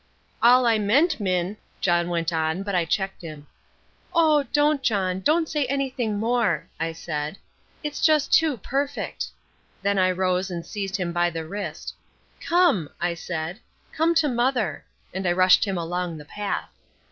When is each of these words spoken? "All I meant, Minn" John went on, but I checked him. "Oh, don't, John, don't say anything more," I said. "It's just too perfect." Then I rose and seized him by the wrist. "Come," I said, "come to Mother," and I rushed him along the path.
"All 0.41 0.65
I 0.65 0.79
meant, 0.79 1.19
Minn" 1.19 1.57
John 1.89 2.09
went 2.09 2.33
on, 2.33 2.63
but 2.63 2.73
I 2.73 2.85
checked 2.85 3.21
him. 3.21 3.45
"Oh, 4.15 4.41
don't, 4.51 4.81
John, 4.81 5.19
don't 5.19 5.47
say 5.47 5.67
anything 5.67 6.17
more," 6.17 6.67
I 6.79 6.91
said. 6.91 7.37
"It's 7.83 8.01
just 8.01 8.33
too 8.33 8.57
perfect." 8.57 9.27
Then 9.83 9.99
I 9.99 10.09
rose 10.09 10.49
and 10.49 10.65
seized 10.65 10.95
him 10.97 11.13
by 11.13 11.29
the 11.29 11.45
wrist. 11.45 11.93
"Come," 12.39 12.89
I 12.99 13.13
said, 13.13 13.59
"come 13.93 14.15
to 14.15 14.27
Mother," 14.27 14.83
and 15.13 15.27
I 15.27 15.33
rushed 15.33 15.65
him 15.65 15.77
along 15.77 16.17
the 16.17 16.25
path. 16.25 16.71